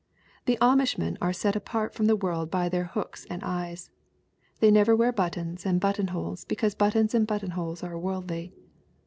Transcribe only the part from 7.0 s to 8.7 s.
and buttonholes are world ly.